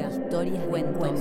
historias, 0.00 0.62
cuentos, 0.68 1.20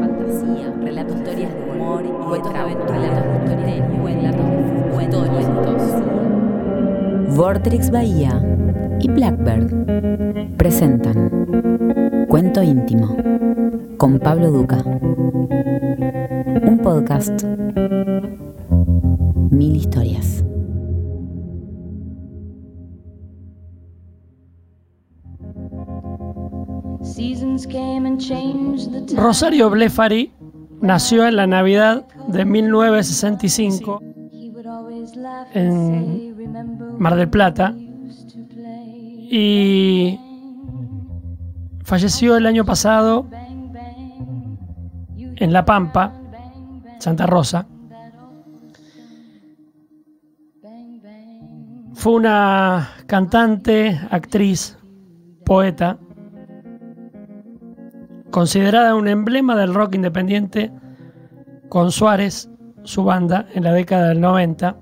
fantasía, 0.00 0.72
relatos, 0.82 1.16
historias 1.16 1.52
de 1.52 1.70
humor 1.70 2.04
y 2.04 2.08
cuentos 2.28 2.52
de 2.52 2.58
aventura, 2.58 2.98
relatos 2.98 3.34
de 3.44 3.56
relatos 4.04 4.46
de 4.46 4.52
fútbol, 4.52 4.94
cuentos. 4.94 5.82
Vortrix 7.36 7.90
Bahía 7.90 8.42
y 9.00 9.08
Blackbird 9.08 10.56
presentan 10.56 12.26
Cuento 12.28 12.62
íntimo 12.62 13.16
con 13.98 14.18
Pablo 14.18 14.50
Duca. 14.50 14.82
Un 14.84 16.80
podcast. 16.82 17.44
Mil 19.50 19.76
historias. 19.76 20.05
Rosario 29.16 29.70
Blefari 29.70 30.32
nació 30.82 31.26
en 31.26 31.36
la 31.36 31.46
Navidad 31.46 32.06
de 32.28 32.44
1965 32.44 34.02
en 35.54 36.98
Mar 36.98 37.16
del 37.16 37.30
Plata 37.30 37.74
y 39.30 40.18
falleció 41.84 42.36
el 42.36 42.46
año 42.46 42.64
pasado 42.64 43.26
en 45.16 45.52
La 45.52 45.64
Pampa, 45.64 46.12
Santa 46.98 47.26
Rosa. 47.26 47.66
Fue 51.94 52.12
una 52.12 52.90
cantante, 53.06 53.98
actriz, 54.10 54.76
poeta 55.44 55.98
considerada 58.36 58.94
un 58.94 59.08
emblema 59.08 59.56
del 59.56 59.72
rock 59.72 59.94
independiente 59.94 60.70
con 61.70 61.90
Suárez, 61.90 62.50
su 62.84 63.02
banda, 63.02 63.46
en 63.54 63.64
la 63.64 63.72
década 63.72 64.08
del 64.08 64.20
90. 64.20 64.76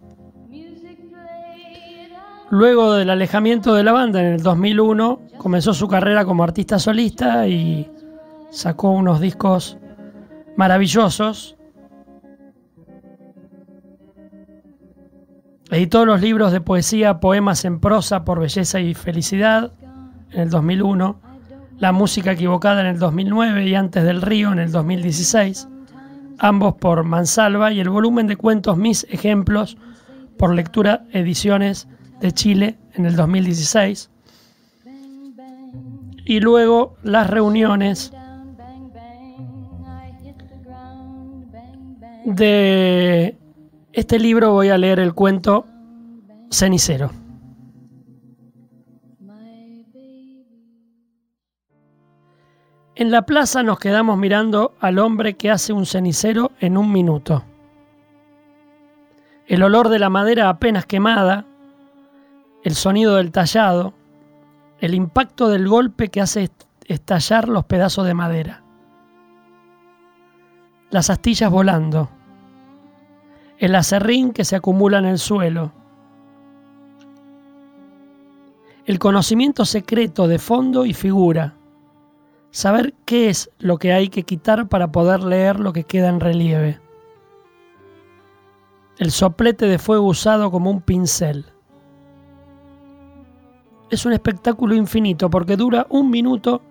Luego 2.51 2.95
del 2.95 3.11
alejamiento 3.11 3.77
de 3.77 3.85
la 3.85 3.93
banda 3.93 4.19
en 4.19 4.33
el 4.33 4.43
2001, 4.43 5.21
comenzó 5.39 5.73
su 5.73 5.87
carrera 5.87 6.25
como 6.25 6.43
artista 6.43 6.81
solista 6.81 7.47
y 7.47 7.89
sacó 8.51 8.91
unos 8.91 9.21
discos 9.21 9.79
maravillosos. 10.57 11.57
Editó 15.71 16.05
los 16.05 16.21
libros 16.21 16.51
de 16.51 16.61
poesía 16.61 17.21
Poemas 17.21 17.65
en 17.65 17.79
prosa 17.79 18.25
por 18.25 18.41
belleza 18.41 18.81
y 18.81 18.95
felicidad 18.95 19.71
en 20.33 20.41
el 20.41 20.51
2001 20.51 21.24
la 21.79 21.93
música 21.93 22.33
equivocada 22.33 22.81
en 22.81 22.87
el 22.87 22.99
2009 22.99 23.67
y 23.67 23.75
Antes 23.75 24.05
del 24.05 24.23
Río 24.23 24.53
en 24.53 24.59
el 24.59 24.71
2016, 24.71 25.69
ambos 26.39 26.75
por 26.75 27.05
Mansalva 27.05 27.73
y 27.73 27.81
el 27.81 27.89
volumen 27.89 28.27
de 28.27 28.37
cuentos 28.37 28.77
Mis 28.77 29.07
Ejemplos 29.11 29.77
por 30.39 30.55
Lectura 30.55 31.05
Ediciones 31.13 31.89
de 32.21 32.33
Chile 32.33 32.79
en 32.95 33.07
el 33.07 33.17
2016. 33.17 34.11
Y 36.27 36.41
luego 36.41 36.97
las 37.03 37.29
reuniones 37.29 38.13
de 42.25 43.37
este 43.93 44.19
libro 44.19 44.53
voy 44.53 44.71
a 44.71 44.79
leer 44.79 44.99
el 44.99 45.13
cuento 45.13 45.67
Cenicero. 46.51 47.24
En 52.97 53.11
la 53.11 53.23
plaza 53.23 53.65
nos 53.65 53.81
quedamos 53.81 54.17
mirando 54.17 54.75
al 54.79 55.01
hombre 55.01 55.35
que 55.35 55.51
hace 55.51 55.73
un 55.73 55.85
cenicero 55.85 56.53
en 56.61 56.77
un 56.77 56.93
minuto. 56.93 57.45
El 59.49 59.65
olor 59.65 59.89
de 59.89 59.99
la 59.99 60.11
madera 60.11 60.49
apenas 60.49 60.87
quemada, 60.87 61.45
el 62.63 62.77
sonido 62.77 63.17
del 63.17 63.33
tallado, 63.33 63.95
el 64.79 64.95
impacto 64.95 65.49
del 65.49 65.69
golpe 65.69 66.09
que 66.09 66.21
hace 66.21 66.51
estallar 66.87 67.49
los 67.49 67.65
pedazos 67.65 68.07
de 68.07 68.15
madera, 68.15 68.63
las 70.91 71.11
astillas 71.11 71.51
volando, 71.51 72.11
el 73.59 73.75
acerrín 73.75 74.33
que 74.33 74.45
se 74.45 74.55
acumula 74.55 74.99
en 74.99 75.07
el 75.07 75.19
suelo, 75.19 75.73
el 78.87 79.01
conocimiento 79.01 79.65
secreto 79.65 80.29
de 80.29 80.39
fondo 80.39 80.87
y 80.87 80.95
figura, 80.95 81.57
saber 82.55 82.95
qué 83.05 83.31
es 83.31 83.51
lo 83.59 83.79
que 83.79 83.93
hay 83.93 84.09
que 84.09 84.23
quitar 84.23 84.69
para 84.69 84.93
poder 84.93 85.25
leer 85.25 85.59
lo 85.59 85.73
que 85.73 85.83
queda 85.83 86.09
en 86.09 86.21
relieve. 86.21 86.81
El 88.97 89.11
soplete 89.11 89.67
de 89.67 89.81
fuego 89.81 90.07
usado 90.07 90.53
como 90.53 90.71
un 90.71 90.81
pincel. 90.81 91.47
Es 93.91 94.07
un 94.07 94.13
espectáculo 94.13 94.77
infinito 94.77 95.29
porque 95.29 95.57
dura 95.57 95.89
un 95.91 96.11
minuto 96.11 96.63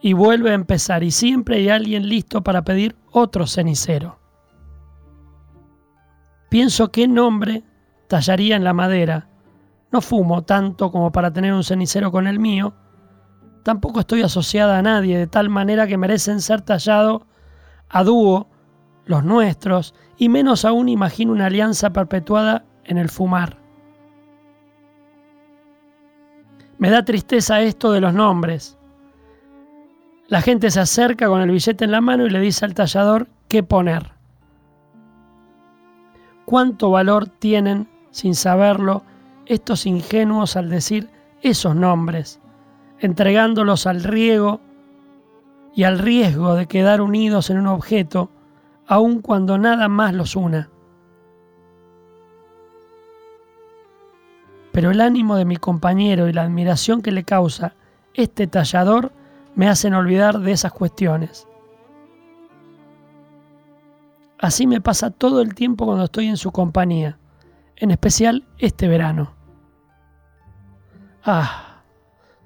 y 0.00 0.14
vuelve 0.14 0.50
a 0.50 0.54
empezar 0.54 1.04
y 1.04 1.12
siempre 1.12 1.58
hay 1.58 1.68
alguien 1.68 2.08
listo 2.08 2.42
para 2.42 2.62
pedir 2.62 2.96
otro 3.12 3.46
cenicero. 3.46 4.18
Pienso 6.48 6.90
qué 6.90 7.06
nombre 7.06 7.62
tallaría 8.08 8.56
en 8.56 8.64
la 8.64 8.72
madera. 8.72 9.28
No 9.92 10.00
fumo 10.00 10.42
tanto 10.42 10.90
como 10.90 11.12
para 11.12 11.32
tener 11.32 11.52
un 11.52 11.62
cenicero 11.62 12.10
con 12.10 12.26
el 12.26 12.40
mío, 12.40 12.74
Tampoco 13.62 14.00
estoy 14.00 14.22
asociada 14.22 14.78
a 14.78 14.82
nadie, 14.82 15.18
de 15.18 15.26
tal 15.26 15.48
manera 15.48 15.86
que 15.86 15.98
merecen 15.98 16.40
ser 16.40 16.62
tallados 16.62 17.22
a 17.88 18.04
dúo 18.04 18.48
los 19.04 19.24
nuestros, 19.24 19.94
y 20.16 20.28
menos 20.28 20.64
aún 20.64 20.88
imagino 20.88 21.32
una 21.32 21.46
alianza 21.46 21.90
perpetuada 21.92 22.64
en 22.84 22.98
el 22.98 23.08
fumar. 23.08 23.58
Me 26.78 26.90
da 26.90 27.04
tristeza 27.04 27.60
esto 27.60 27.92
de 27.92 28.00
los 28.00 28.14
nombres. 28.14 28.78
La 30.28 30.40
gente 30.40 30.70
se 30.70 30.80
acerca 30.80 31.26
con 31.26 31.42
el 31.42 31.50
billete 31.50 31.84
en 31.84 31.90
la 31.90 32.00
mano 32.00 32.24
y 32.24 32.30
le 32.30 32.40
dice 32.40 32.64
al 32.64 32.74
tallador 32.74 33.28
qué 33.48 33.62
poner. 33.62 34.12
¿Cuánto 36.44 36.90
valor 36.90 37.26
tienen, 37.28 37.88
sin 38.10 38.34
saberlo, 38.34 39.04
estos 39.46 39.86
ingenuos 39.86 40.56
al 40.56 40.70
decir 40.70 41.10
esos 41.42 41.76
nombres? 41.76 42.40
Entregándolos 43.00 43.86
al 43.86 44.04
riego 44.04 44.60
y 45.74 45.84
al 45.84 45.98
riesgo 45.98 46.54
de 46.54 46.66
quedar 46.66 47.00
unidos 47.00 47.50
en 47.50 47.58
un 47.58 47.66
objeto, 47.66 48.30
aun 48.86 49.20
cuando 49.22 49.58
nada 49.58 49.88
más 49.88 50.14
los 50.14 50.36
una. 50.36 50.68
Pero 54.72 54.90
el 54.90 55.00
ánimo 55.00 55.36
de 55.36 55.44
mi 55.44 55.56
compañero 55.56 56.28
y 56.28 56.32
la 56.32 56.42
admiración 56.42 57.02
que 57.02 57.10
le 57.10 57.24
causa 57.24 57.74
este 58.14 58.46
tallador 58.46 59.12
me 59.54 59.68
hacen 59.68 59.94
olvidar 59.94 60.38
de 60.38 60.52
esas 60.52 60.72
cuestiones. 60.72 61.46
Así 64.38 64.66
me 64.66 64.80
pasa 64.80 65.10
todo 65.10 65.42
el 65.42 65.54
tiempo 65.54 65.86
cuando 65.86 66.04
estoy 66.04 66.26
en 66.26 66.36
su 66.36 66.50
compañía, 66.50 67.18
en 67.76 67.90
especial 67.90 68.46
este 68.58 68.88
verano. 68.88 69.34
Ah, 71.24 71.69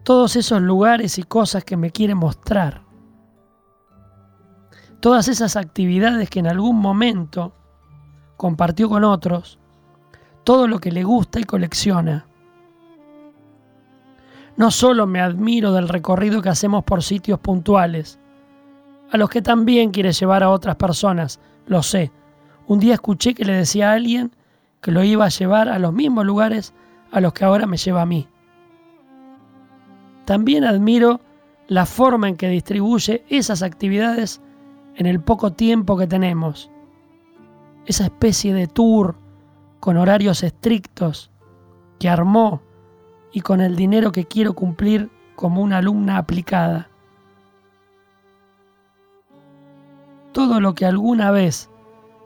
todos 0.05 0.37
esos 0.37 0.61
lugares 0.61 1.19
y 1.19 1.23
cosas 1.23 1.65
que 1.65 1.79
me 1.79 1.91
quiere 1.91 2.15
mostrar. 2.15 2.83
Todas 5.01 5.29
esas 5.29 5.57
actividades 5.57 6.29
que 6.29 6.41
en 6.41 6.47
algún 6.47 6.79
momento 6.79 7.55
compartió 8.37 8.91
con 8.91 9.03
otros. 9.03 9.59
Todo 10.45 10.69
lo 10.69 10.79
que 10.79 10.93
le 10.93 11.05
gusta 11.05 11.41
y 11.41 11.45
colecciona. 11.45 12.27
No 14.59 14.71
solo 14.71 15.07
me 15.07 15.21
admiro 15.21 15.73
del 15.73 15.89
recorrido 15.89 16.43
que 16.43 16.51
hacemos 16.51 16.85
por 16.85 17.03
sitios 17.03 17.41
puntuales, 17.41 18.21
a 19.11 19.17
los 19.17 19.31
que 19.31 19.43
también 19.43 19.91
quiere 19.91 20.13
llevar 20.13 20.43
a 20.43 20.51
otras 20.51 20.77
personas, 20.77 21.41
lo 21.67 21.83
sé. 21.83 22.13
Un 22.67 22.79
día 22.79 22.95
escuché 22.95 23.35
que 23.35 23.45
le 23.45 23.55
decía 23.55 23.91
a 23.91 23.95
alguien 23.95 24.33
que 24.81 24.93
lo 24.93 25.03
iba 25.03 25.25
a 25.25 25.31
llevar 25.31 25.69
a 25.69 25.79
los 25.79 25.93
mismos 25.93 26.27
lugares 26.27 26.75
a 27.11 27.21
los 27.21 27.33
que 27.33 27.45
ahora 27.45 27.67
me 27.67 27.77
lleva 27.77 28.03
a 28.03 28.07
mí. 28.07 28.29
También 30.25 30.65
admiro 30.65 31.21
la 31.67 31.87
forma 31.87 32.29
en 32.29 32.37
que 32.37 32.49
distribuye 32.49 33.25
esas 33.29 33.63
actividades 33.63 34.41
en 34.97 35.07
el 35.07 35.21
poco 35.21 35.53
tiempo 35.53 35.97
que 35.97 36.07
tenemos. 36.07 36.71
Esa 37.87 38.05
especie 38.05 38.55
de 38.55 38.67
tour 38.67 39.17
con 39.81 39.97
horarios 39.97 40.43
estrictos 40.43 41.31
que 41.99 42.09
armó 42.09 42.63
y 43.33 43.41
con 43.41 43.61
el 43.61 43.77
dinero 43.77 44.13
que 44.13 44.27
quiero 44.27 44.55
cumplir 44.55 45.11
como 45.37 45.61
una 45.61 45.79
alumna 45.79 46.19
aplicada. 46.19 46.89
Todo 50.33 50.61
lo 50.61 50.75
que 50.75 50.87
alguna 50.87 51.31
vez 51.31 51.69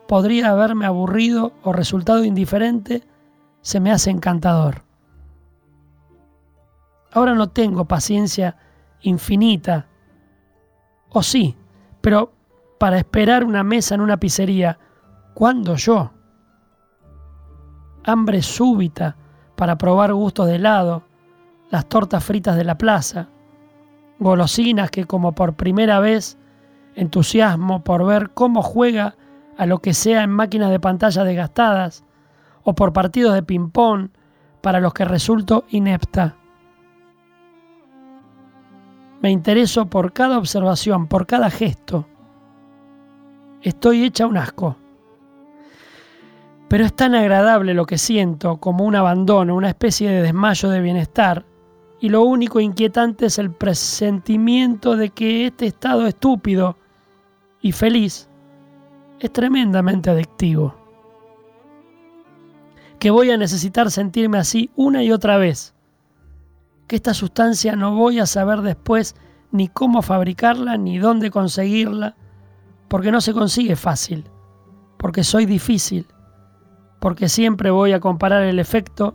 podría 0.06 0.51
haberme 0.51 0.87
aburrido 0.87 1.53
o 1.62 1.73
resultado 1.73 2.25
indiferente 2.25 3.03
se 3.61 3.81
me 3.81 3.91
hace 3.91 4.11
encantador. 4.11 4.88
Ahora 7.19 7.35
no 7.35 7.49
tengo 7.49 7.85
paciencia 7.85 8.56
infinita 9.00 9.88
O 11.09 11.20
sí, 11.20 11.56
pero 12.00 12.32
para 12.79 12.97
esperar 12.97 13.43
una 13.43 13.65
mesa 13.65 13.97
en 13.97 14.03
una 14.03 14.19
pizzería, 14.20 14.79
¿cuándo 15.35 15.75
yo? 15.75 16.12
Hambre 18.05 18.41
súbita 18.41 19.17
para 19.56 19.76
probar 19.76 20.12
gustos 20.12 20.47
de 20.47 20.55
helado, 20.55 21.03
las 21.70 21.88
tortas 21.88 22.23
fritas 22.23 22.55
de 22.55 22.62
la 22.62 22.79
plaza, 22.79 23.29
golosinas 24.20 24.93
que 24.93 25.05
como 25.05 25.32
por 25.32 25.55
primera 25.55 25.99
vez 25.99 26.38
entusiasmo 26.94 27.82
por 27.82 28.06
ver 28.06 28.31
cómo 28.31 28.62
juega 28.62 29.17
a 29.56 29.67
lo 29.67 29.81
que 29.81 29.93
sea 29.93 30.23
en 30.23 30.31
máquinas 30.31 30.70
de 30.70 30.79
pantalla 30.79 31.25
desgastadas 31.25 32.05
o 32.62 32.76
por 32.76 32.93
partidos 32.93 33.35
de 33.35 33.43
ping-pong 33.43 34.11
para 34.62 34.79
los 34.79 34.94
que 34.94 35.05
resulto 35.05 35.65
inepta. 35.70 36.38
Me 39.20 39.31
intereso 39.31 39.87
por 39.87 40.12
cada 40.12 40.38
observación, 40.38 41.09
por 41.09 41.26
cada 41.26 41.50
gesto. 41.50 42.06
Estoy 43.62 44.05
hecha 44.05 44.26
un 44.26 44.37
asco. 44.37 44.76
Pero 46.69 46.85
es 46.85 46.94
tan 46.94 47.15
agradable 47.15 47.75
lo 47.75 47.87
que 47.87 47.99
siento 47.99 48.59
como 48.59 48.85
un 48.85 48.94
abandono, 48.94 49.56
una 49.56 49.70
especie 49.70 50.11
de 50.11 50.23
desmayo 50.23 50.69
de 50.69 50.81
bienestar, 50.81 51.44
y 52.00 52.11
lo 52.11 52.23
único 52.23 52.61
inquietante 52.61 53.26
es 53.26 53.38
el 53.38 53.50
presentimiento 53.50 54.97
de 54.97 55.11
que 55.11 55.47
este 55.47 55.67
estado 55.67 56.06
estúpido 56.06 56.76
y 57.61 57.73
feliz 57.73 58.29
es 59.19 59.32
tremendamente 59.32 60.11
adictivo. 60.11 60.76
Que 63.00 63.11
voy 63.11 63.31
a 63.31 63.37
necesitar 63.37 63.91
sentirme 63.91 64.38
así 64.38 64.70
una 64.76 65.03
y 65.03 65.11
otra 65.11 65.38
vez. 65.38 65.75
Que 66.88 66.96
esta 66.96 67.14
sustancia 67.14 67.76
no 67.76 67.94
voy 67.94 68.19
a 68.19 68.26
saber 68.26 68.62
después 68.62 69.14
ni 69.52 69.69
cómo 69.69 70.02
fabricarla 70.02 70.76
ni 70.76 70.99
dónde 70.99 71.31
conseguirla, 71.31 72.17
porque 72.88 73.12
no 73.12 73.20
se 73.20 73.35
consigue 73.35 73.76
fácil, 73.76 74.25
porque 74.96 75.23
soy 75.23 75.46
difícil, 75.46 76.06
porque 76.99 77.29
siempre 77.29 77.70
voy 77.70 77.93
a 77.93 78.00
comparar 78.00 78.43
el 78.43 78.58
efecto 78.58 79.14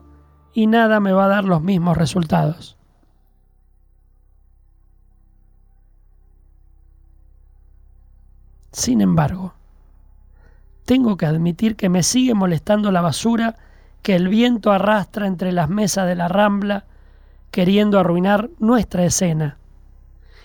y 0.53 0.67
nada 0.67 0.99
me 0.99 1.11
va 1.11 1.25
a 1.25 1.29
dar 1.29 1.43
los 1.45 1.61
mismos 1.61 1.97
resultados. 1.97 2.77
Sin 8.71 9.01
embargo, 9.01 9.53
tengo 10.85 11.17
que 11.17 11.25
admitir 11.25 11.75
que 11.75 11.89
me 11.89 12.03
sigue 12.03 12.33
molestando 12.33 12.91
la 12.91 13.01
basura 13.01 13.55
que 14.01 14.15
el 14.15 14.27
viento 14.27 14.71
arrastra 14.71 15.27
entre 15.27 15.51
las 15.51 15.69
mesas 15.69 16.07
de 16.07 16.15
la 16.15 16.27
rambla, 16.27 16.85
queriendo 17.53 17.97
arruinar 17.97 18.50
nuestra 18.59 19.05
escena. 19.05 19.59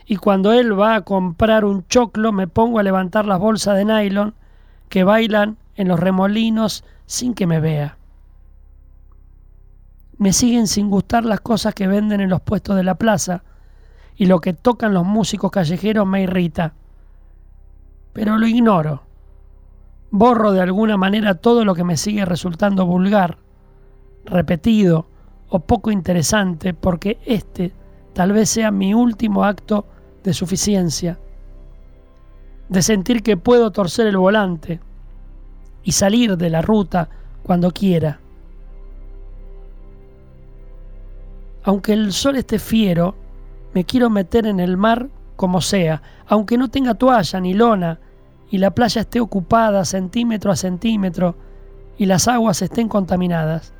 Y 0.07 0.19
cuando 0.19 0.53
él 0.53 0.79
va 0.79 0.95
a 0.95 1.01
comprar 1.01 1.65
un 1.65 1.85
choclo, 1.89 2.31
me 2.31 2.47
pongo 2.47 2.79
a 2.79 2.85
levantar 2.85 3.27
las 3.27 3.41
bolsas 3.41 3.77
de 3.77 3.85
nylon 3.85 4.35
que 4.89 5.03
bailan 5.03 5.57
en 5.75 5.89
los 5.89 5.99
remolinos 5.99 6.85
sin 7.07 7.35
que 7.35 7.49
me 7.49 7.59
vea. 7.59 7.99
Me 10.19 10.33
siguen 10.33 10.69
sin 10.69 10.89
gustar 10.89 11.25
las 11.25 11.41
cosas 11.41 11.75
que 11.75 11.89
venden 11.89 12.21
en 12.21 12.31
los 12.31 12.43
puestos 12.43 12.77
de 12.77 12.85
la 12.85 12.95
plaza, 12.95 13.43
y 14.15 14.27
lo 14.27 14.41
que 14.41 14.53
tocan 14.53 14.95
los 14.95 15.05
músicos 15.05 15.51
callejeros 15.51 16.07
me 16.07 16.23
irrita 16.23 16.75
pero 18.19 18.37
lo 18.37 18.49
ignoro. 18.49 19.03
Borro 20.11 20.51
de 20.51 20.61
alguna 20.61 20.97
manera 20.97 21.37
todo 21.37 21.65
lo 21.65 21.77
que 21.77 21.85
me 21.85 21.97
sigue 21.97 22.25
resultando 22.25 22.85
vulgar, 22.85 23.39
repetido 24.25 25.07
o 25.49 25.61
poco 25.61 25.91
interesante, 25.91 26.75
porque 26.75 27.19
este 27.25 27.73
tal 28.13 28.33
vez 28.33 28.51
sea 28.51 28.71
mi 28.71 28.95
último 28.95 29.45
acto 29.45 29.87
de 30.25 30.35
suficiencia, 30.35 31.19
de 32.69 32.83
sentir 32.83 33.23
que 33.23 33.37
puedo 33.37 33.71
torcer 33.71 34.07
el 34.07 34.17
volante 34.17 34.81
y 35.83 35.93
salir 35.93 36.37
de 36.37 36.51
la 36.51 36.61
ruta 36.61 37.09
cuando 37.43 37.71
quiera. 37.71 38.21
Aunque 41.63 41.93
el 41.93 42.13
sol 42.13 42.37
esté 42.37 42.59
fiero, 42.59 43.15
me 43.75 43.85
quiero 43.85 44.11
meter 44.11 44.47
en 44.47 44.61
el 44.61 44.77
mar 44.77 45.09
como 45.37 45.61
sea, 45.61 46.03
aunque 46.27 46.59
no 46.59 46.69
tenga 46.69 46.95
toalla 46.95 47.41
ni 47.41 47.55
lona, 47.55 48.01
y 48.51 48.59
la 48.59 48.75
playa 48.75 49.03
esté 49.03 49.21
ocupada 49.21 49.85
centímetro 49.85 50.51
a 50.51 50.57
centímetro 50.57 51.37
y 51.99 52.07
las 52.07 52.27
aguas 52.27 52.63
estén 52.63 52.89
contaminadas. 52.89 53.75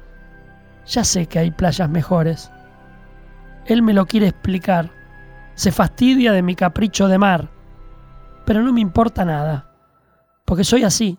Ya 0.89 1.05
sé 1.05 1.27
que 1.27 1.39
hay 1.39 1.51
playas 1.51 1.89
mejores. 1.89 2.51
Él 3.67 3.83
me 3.83 3.93
lo 3.93 4.07
quiere 4.07 4.29
explicar. 4.29 4.91
Se 5.55 5.73
fastidia 5.73 6.33
de 6.33 6.43
mi 6.43 6.55
capricho 6.55 7.09
de 7.09 7.19
mar. 7.19 7.51
Pero 8.45 8.63
no 8.63 8.73
me 8.73 8.81
importa 8.81 9.25
nada. 9.25 9.71
Porque 10.45 10.65
soy 10.65 10.85
así. 10.85 11.19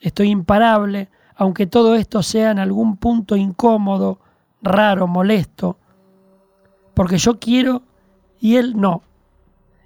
Estoy 0.00 0.30
imparable, 0.30 1.08
aunque 1.36 1.66
todo 1.66 1.94
esto 1.94 2.22
sea 2.22 2.50
en 2.50 2.58
algún 2.58 2.96
punto 2.96 3.36
incómodo, 3.36 4.20
raro, 4.62 5.06
molesto. 5.06 5.78
Porque 6.94 7.18
yo 7.18 7.38
quiero 7.38 7.82
y 8.40 8.56
él 8.56 8.74
no 8.76 9.02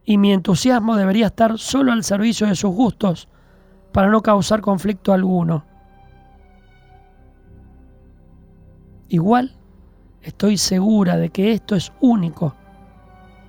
y 0.04 0.18
mi 0.18 0.32
entusiasmo 0.32 0.96
debería 0.96 1.26
estar 1.26 1.58
solo 1.58 1.92
al 1.92 2.04
servicio 2.04 2.46
de 2.46 2.56
sus 2.56 2.74
gustos 2.74 3.28
para 3.92 4.08
no 4.08 4.22
causar 4.22 4.60
conflicto 4.60 5.12
alguno. 5.12 5.64
Igual 9.12 9.54
estoy 10.22 10.56
segura 10.56 11.16
de 11.16 11.30
que 11.30 11.52
esto 11.52 11.76
es 11.76 11.92
único 12.00 12.54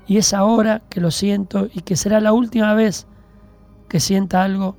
y 0.06 0.18
es 0.18 0.33
ahora 0.33 0.81
que 0.89 1.00
lo 1.00 1.10
siento 1.10 1.68
y 1.74 1.81
que 1.81 1.95
será 1.95 2.19
la 2.19 2.33
última 2.33 2.74
vez 2.74 3.07
que 3.88 4.00
sienta 4.00 4.44
algo 4.44 4.75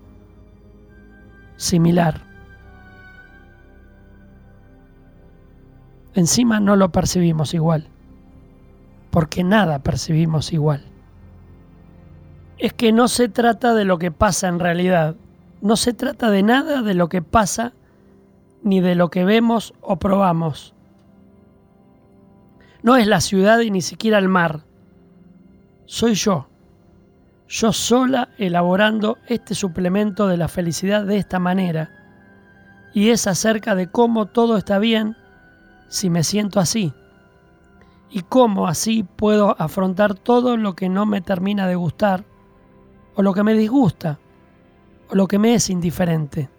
similar. 1.56 2.22
Encima 6.14 6.60
no 6.60 6.76
lo 6.76 6.92
percibimos 6.92 7.54
igual, 7.54 7.88
porque 9.10 9.42
nada 9.42 9.80
percibimos 9.80 10.52
igual 10.52 10.84
es 12.58 12.72
que 12.72 12.92
no 12.92 13.08
se 13.08 13.28
trata 13.28 13.74
de 13.74 13.84
lo 13.84 13.98
que 13.98 14.10
pasa 14.10 14.48
en 14.48 14.58
realidad. 14.58 15.16
No 15.60 15.76
se 15.76 15.92
trata 15.92 16.30
de 16.30 16.42
nada 16.42 16.82
de 16.82 16.94
lo 16.94 17.08
que 17.08 17.22
pasa 17.22 17.72
ni 18.64 18.80
de 18.80 18.96
lo 18.96 19.10
que 19.10 19.24
vemos 19.24 19.74
o 19.80 19.98
probamos. 19.98 20.74
No 22.82 22.96
es 22.96 23.06
la 23.06 23.20
ciudad 23.20 23.60
y 23.60 23.70
ni 23.70 23.82
siquiera 23.82 24.18
el 24.18 24.28
mar. 24.28 24.64
Soy 25.86 26.14
yo. 26.14 26.48
Yo 27.46 27.72
sola 27.72 28.30
elaborando 28.38 29.18
este 29.28 29.54
suplemento 29.54 30.26
de 30.26 30.38
la 30.38 30.48
felicidad 30.48 31.04
de 31.04 31.18
esta 31.18 31.38
manera. 31.38 31.90
Y 32.94 33.10
es 33.10 33.26
acerca 33.26 33.74
de 33.74 33.90
cómo 33.90 34.26
todo 34.26 34.56
está 34.56 34.78
bien 34.78 35.16
si 35.88 36.10
me 36.10 36.24
siento 36.24 36.58
así. 36.58 36.92
Y 38.10 38.22
cómo 38.22 38.66
así 38.66 39.02
puedo 39.02 39.54
afrontar 39.60 40.14
todo 40.14 40.56
lo 40.56 40.74
que 40.74 40.88
no 40.88 41.04
me 41.04 41.20
termina 41.20 41.68
de 41.68 41.76
gustar 41.76 42.24
o 43.14 43.22
lo 43.22 43.32
que 43.32 43.42
me 43.42 43.54
disgusta, 43.54 44.18
o 45.08 45.14
lo 45.14 45.26
que 45.28 45.38
me 45.38 45.54
es 45.54 45.70
indiferente. 45.70 46.50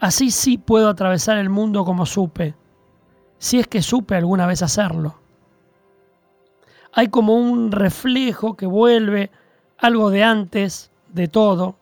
Así 0.00 0.30
sí 0.30 0.58
puedo 0.58 0.88
atravesar 0.88 1.38
el 1.38 1.50
mundo 1.50 1.84
como 1.84 2.06
supe, 2.06 2.54
si 3.38 3.58
es 3.58 3.66
que 3.66 3.82
supe 3.82 4.14
alguna 4.14 4.46
vez 4.46 4.62
hacerlo. 4.62 5.18
Hay 6.92 7.08
como 7.08 7.34
un 7.34 7.72
reflejo 7.72 8.56
que 8.56 8.66
vuelve 8.66 9.30
algo 9.78 10.10
de 10.10 10.24
antes 10.24 10.90
de 11.08 11.28
todo, 11.28 11.76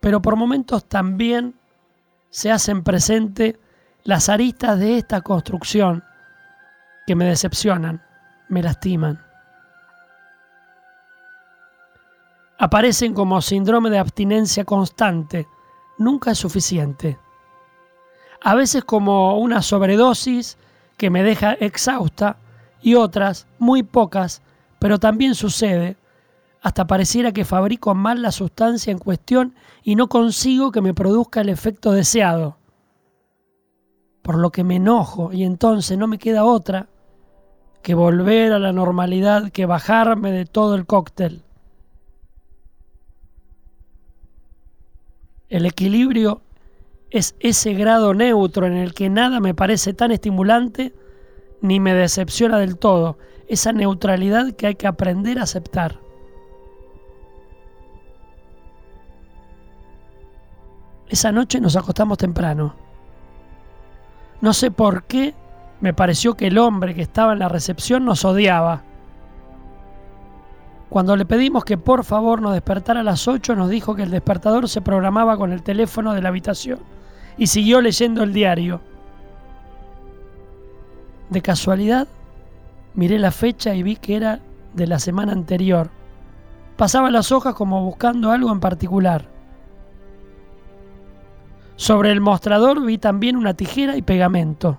pero 0.00 0.22
por 0.22 0.36
momentos 0.36 0.84
también 0.86 1.54
se 2.30 2.50
hacen 2.50 2.82
presente 2.82 3.58
las 4.04 4.28
aristas 4.28 4.78
de 4.78 4.98
esta 4.98 5.20
construcción 5.20 6.04
que 7.06 7.14
me 7.14 7.24
decepcionan, 7.24 8.02
me 8.48 8.62
lastiman. 8.62 9.26
aparecen 12.58 13.14
como 13.14 13.40
síndrome 13.42 13.90
de 13.90 13.98
abstinencia 13.98 14.64
constante. 14.64 15.46
Nunca 15.98 16.32
es 16.32 16.38
suficiente. 16.38 17.18
A 18.42 18.54
veces 18.54 18.84
como 18.84 19.38
una 19.38 19.62
sobredosis 19.62 20.58
que 20.96 21.10
me 21.10 21.22
deja 21.22 21.52
exhausta 21.54 22.36
y 22.82 22.94
otras, 22.94 23.46
muy 23.58 23.82
pocas, 23.82 24.42
pero 24.78 24.98
también 24.98 25.34
sucede, 25.34 25.96
hasta 26.62 26.86
pareciera 26.86 27.32
que 27.32 27.44
fabrico 27.44 27.94
mal 27.94 28.22
la 28.22 28.32
sustancia 28.32 28.90
en 28.90 28.98
cuestión 28.98 29.54
y 29.82 29.94
no 29.94 30.08
consigo 30.08 30.72
que 30.72 30.80
me 30.80 30.94
produzca 30.94 31.40
el 31.40 31.48
efecto 31.48 31.92
deseado. 31.92 32.56
Por 34.22 34.36
lo 34.38 34.50
que 34.50 34.64
me 34.64 34.76
enojo 34.76 35.32
y 35.32 35.44
entonces 35.44 35.96
no 35.96 36.08
me 36.08 36.18
queda 36.18 36.44
otra 36.44 36.88
que 37.82 37.94
volver 37.94 38.52
a 38.52 38.58
la 38.58 38.72
normalidad, 38.72 39.52
que 39.52 39.64
bajarme 39.64 40.32
de 40.32 40.44
todo 40.44 40.74
el 40.74 40.86
cóctel. 40.86 41.45
El 45.48 45.64
equilibrio 45.66 46.42
es 47.10 47.36
ese 47.40 47.74
grado 47.74 48.14
neutro 48.14 48.66
en 48.66 48.74
el 48.74 48.94
que 48.94 49.08
nada 49.08 49.40
me 49.40 49.54
parece 49.54 49.94
tan 49.94 50.10
estimulante 50.10 50.92
ni 51.60 51.80
me 51.80 51.94
decepciona 51.94 52.58
del 52.58 52.76
todo, 52.76 53.18
esa 53.48 53.72
neutralidad 53.72 54.52
que 54.52 54.66
hay 54.66 54.74
que 54.74 54.86
aprender 54.86 55.38
a 55.38 55.44
aceptar. 55.44 56.00
Esa 61.08 61.30
noche 61.30 61.60
nos 61.60 61.76
acostamos 61.76 62.18
temprano. 62.18 62.74
No 64.40 64.52
sé 64.52 64.70
por 64.70 65.04
qué 65.04 65.34
me 65.80 65.94
pareció 65.94 66.34
que 66.34 66.48
el 66.48 66.58
hombre 66.58 66.94
que 66.94 67.02
estaba 67.02 67.32
en 67.32 67.38
la 67.38 67.48
recepción 67.48 68.04
nos 68.04 68.24
odiaba. 68.24 68.82
Cuando 70.88 71.16
le 71.16 71.24
pedimos 71.24 71.64
que 71.64 71.78
por 71.78 72.04
favor 72.04 72.40
nos 72.40 72.52
despertara 72.52 73.00
a 73.00 73.04
las 73.04 73.26
8, 73.26 73.56
nos 73.56 73.68
dijo 73.68 73.94
que 73.94 74.04
el 74.04 74.10
despertador 74.10 74.68
se 74.68 74.80
programaba 74.80 75.36
con 75.36 75.52
el 75.52 75.62
teléfono 75.62 76.14
de 76.14 76.22
la 76.22 76.28
habitación 76.28 76.78
y 77.36 77.48
siguió 77.48 77.80
leyendo 77.80 78.22
el 78.22 78.32
diario. 78.32 78.80
De 81.28 81.42
casualidad, 81.42 82.06
miré 82.94 83.18
la 83.18 83.32
fecha 83.32 83.74
y 83.74 83.82
vi 83.82 83.96
que 83.96 84.16
era 84.16 84.40
de 84.74 84.86
la 84.86 84.98
semana 84.98 85.32
anterior. 85.32 85.90
Pasaba 86.76 87.10
las 87.10 87.32
hojas 87.32 87.54
como 87.54 87.84
buscando 87.84 88.30
algo 88.30 88.52
en 88.52 88.60
particular. 88.60 89.26
Sobre 91.74 92.12
el 92.12 92.20
mostrador 92.20 92.84
vi 92.84 92.96
también 92.96 93.36
una 93.36 93.54
tijera 93.54 93.96
y 93.96 94.02
pegamento. 94.02 94.78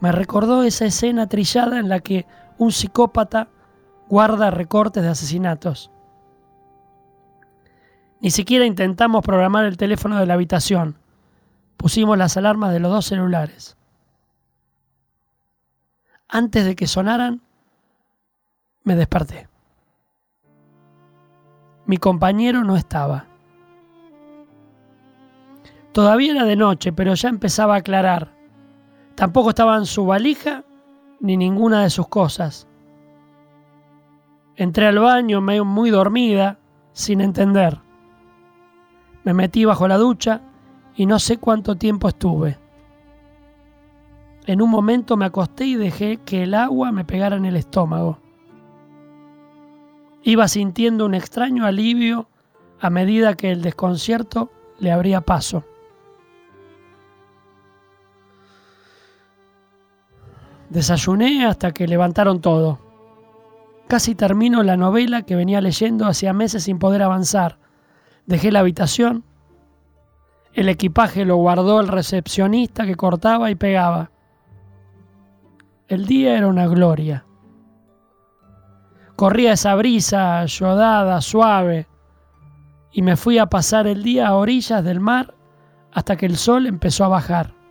Me 0.00 0.10
recordó 0.10 0.64
esa 0.64 0.84
escena 0.84 1.28
trillada 1.28 1.78
en 1.78 1.88
la 1.88 2.00
que 2.00 2.26
un 2.62 2.70
psicópata 2.70 3.48
guarda 4.08 4.50
recortes 4.50 5.02
de 5.02 5.08
asesinatos. 5.08 5.90
Ni 8.20 8.30
siquiera 8.30 8.64
intentamos 8.64 9.24
programar 9.24 9.64
el 9.64 9.76
teléfono 9.76 10.18
de 10.18 10.26
la 10.26 10.34
habitación. 10.34 10.96
Pusimos 11.76 12.16
las 12.16 12.36
alarmas 12.36 12.72
de 12.72 12.78
los 12.78 12.92
dos 12.92 13.06
celulares. 13.06 13.76
Antes 16.28 16.64
de 16.64 16.76
que 16.76 16.86
sonaran, 16.86 17.42
me 18.84 18.94
desperté. 18.94 19.48
Mi 21.86 21.96
compañero 21.96 22.62
no 22.62 22.76
estaba. 22.76 23.26
Todavía 25.92 26.32
era 26.32 26.44
de 26.44 26.56
noche, 26.56 26.92
pero 26.92 27.14
ya 27.14 27.28
empezaba 27.28 27.74
a 27.74 27.78
aclarar. 27.78 28.32
Tampoco 29.16 29.50
estaba 29.50 29.76
en 29.76 29.86
su 29.86 30.06
valija 30.06 30.64
ni 31.22 31.36
ninguna 31.36 31.84
de 31.84 31.90
sus 31.90 32.08
cosas. 32.08 32.68
Entré 34.56 34.88
al 34.88 34.98
baño 34.98 35.40
muy 35.40 35.90
dormida, 35.90 36.58
sin 36.92 37.22
entender. 37.22 37.80
Me 39.24 39.32
metí 39.32 39.64
bajo 39.64 39.88
la 39.88 39.96
ducha 39.96 40.42
y 40.94 41.06
no 41.06 41.18
sé 41.18 41.38
cuánto 41.38 41.76
tiempo 41.76 42.08
estuve. 42.08 42.58
En 44.46 44.60
un 44.60 44.68
momento 44.68 45.16
me 45.16 45.24
acosté 45.24 45.64
y 45.64 45.76
dejé 45.76 46.18
que 46.18 46.42
el 46.42 46.54
agua 46.54 46.90
me 46.90 47.04
pegara 47.04 47.36
en 47.36 47.46
el 47.46 47.56
estómago. 47.56 48.18
Iba 50.24 50.48
sintiendo 50.48 51.06
un 51.06 51.14
extraño 51.14 51.64
alivio 51.64 52.28
a 52.80 52.90
medida 52.90 53.34
que 53.34 53.52
el 53.52 53.62
desconcierto 53.62 54.50
le 54.80 54.90
abría 54.90 55.20
paso. 55.20 55.64
Desayuné 60.72 61.44
hasta 61.44 61.72
que 61.72 61.86
levantaron 61.86 62.40
todo. 62.40 62.78
Casi 63.88 64.14
termino 64.14 64.62
la 64.62 64.78
novela 64.78 65.20
que 65.20 65.36
venía 65.36 65.60
leyendo 65.60 66.06
hacía 66.06 66.32
meses 66.32 66.62
sin 66.64 66.78
poder 66.78 67.02
avanzar. 67.02 67.58
Dejé 68.24 68.50
la 68.50 68.60
habitación. 68.60 69.22
El 70.54 70.70
equipaje 70.70 71.26
lo 71.26 71.36
guardó 71.36 71.78
el 71.78 71.88
recepcionista 71.88 72.86
que 72.86 72.94
cortaba 72.94 73.50
y 73.50 73.54
pegaba. 73.54 74.12
El 75.88 76.06
día 76.06 76.38
era 76.38 76.46
una 76.46 76.66
gloria. 76.66 77.26
Corría 79.14 79.52
esa 79.52 79.74
brisa 79.74 80.40
ayodada, 80.40 81.20
suave, 81.20 81.86
y 82.92 83.02
me 83.02 83.16
fui 83.16 83.36
a 83.36 83.44
pasar 83.44 83.86
el 83.86 84.02
día 84.02 84.28
a 84.28 84.36
orillas 84.36 84.82
del 84.82 85.00
mar 85.00 85.34
hasta 85.92 86.16
que 86.16 86.24
el 86.24 86.38
sol 86.38 86.66
empezó 86.66 87.04
a 87.04 87.08
bajar. 87.08 87.61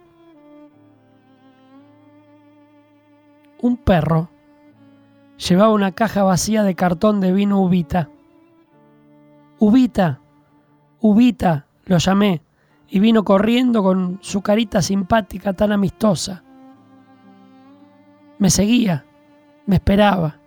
Un 3.61 3.77
perro 3.77 4.29
llevaba 5.37 5.73
una 5.73 5.91
caja 5.91 6.23
vacía 6.23 6.63
de 6.63 6.75
cartón 6.75 7.19
de 7.19 7.31
vino 7.31 7.61
Ubita. 7.61 8.09
Ubita, 9.59 10.19
Ubita, 10.99 11.65
lo 11.85 11.97
llamé, 11.97 12.41
y 12.87 12.99
vino 12.99 13.23
corriendo 13.23 13.81
con 13.83 14.19
su 14.21 14.41
carita 14.41 14.81
simpática 14.81 15.53
tan 15.53 15.71
amistosa. 15.71 16.43
Me 18.37 18.49
seguía, 18.49 19.05
me 19.65 19.75
esperaba. 19.75 20.37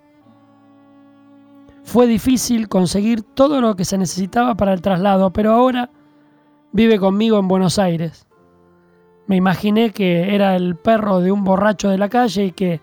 Fue 1.85 2.07
difícil 2.07 2.69
conseguir 2.69 3.23
todo 3.23 3.61
lo 3.61 3.77
que 3.77 3.85
se 3.85 3.99
necesitaba 3.99 4.57
para 4.57 4.73
el 4.73 4.81
traslado, 4.81 5.33
pero 5.33 5.53
ahora 5.53 5.91
vive 6.73 6.99
conmigo 6.99 7.39
en 7.39 7.49
Buenos 7.49 7.79
Aires. 7.79 8.27
Me 9.27 9.37
imaginé 9.37 9.91
que 9.91 10.35
era 10.35 10.57
el 10.57 10.77
perro 10.77 11.21
de 11.21 11.33
un 11.33 11.45
borracho 11.45 11.89
de 11.89 11.99
la 11.99 12.09
calle 12.09 12.47
y 12.47 12.53
que 12.53 12.81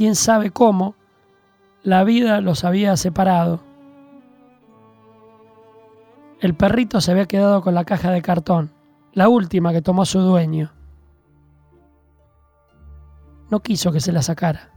quién 0.00 0.14
sabe 0.14 0.50
cómo, 0.50 0.94
la 1.82 2.04
vida 2.04 2.40
los 2.40 2.64
había 2.64 2.96
separado. 2.96 3.60
El 6.40 6.54
perrito 6.54 7.02
se 7.02 7.10
había 7.10 7.26
quedado 7.26 7.60
con 7.60 7.74
la 7.74 7.84
caja 7.84 8.10
de 8.10 8.22
cartón, 8.22 8.70
la 9.12 9.28
última 9.28 9.72
que 9.74 9.82
tomó 9.82 10.06
su 10.06 10.20
dueño. 10.20 10.72
No 13.50 13.60
quiso 13.60 13.92
que 13.92 14.00
se 14.00 14.10
la 14.10 14.22
sacara. 14.22 14.70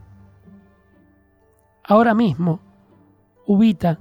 Ahora 1.84 2.12
mismo, 2.12 2.60
Ubita 3.46 3.98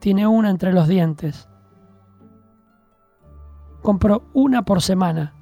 tiene 0.00 0.26
una 0.26 0.50
entre 0.50 0.72
los 0.72 0.88
dientes. 0.88 1.48
Compro 3.80 4.24
una 4.34 4.64
por 4.64 4.82
semana. 4.82 5.34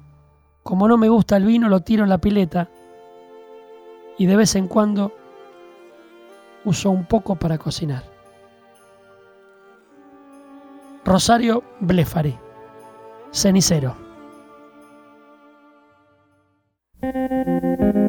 Como 0.61 0.87
no 0.87 0.95
me 0.95 1.09
gusta 1.09 1.37
el 1.37 1.45
vino, 1.45 1.69
lo 1.69 1.79
tiro 1.79 2.03
en 2.03 2.09
la 2.09 2.19
pileta 2.19 2.69
y 4.17 4.25
de 4.25 4.35
vez 4.35 4.55
en 4.55 4.67
cuando 4.67 5.11
uso 6.65 6.89
un 6.89 7.05
poco 7.05 7.35
para 7.35 7.57
cocinar. 7.57 8.03
Rosario 11.05 11.63
Blefari, 11.79 12.37
cenicero. 13.31 13.95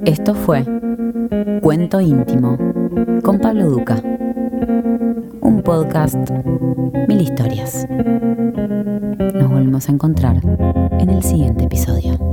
Esto 0.05 0.35
fue 0.35 0.65
Cuento 1.63 2.01
íntimo 2.01 2.57
con 3.23 3.39
Pablo 3.39 3.69
Duca. 3.69 4.03
Un 5.41 5.63
podcast, 5.65 6.31
mil 7.07 7.21
historias. 7.21 7.87
Nos 7.89 9.49
volvemos 9.51 9.89
a 9.89 9.93
encontrar 9.93 10.41
en 10.99 11.11
el 11.11 11.23
siguiente 11.23 11.65
episodio. 11.65 12.28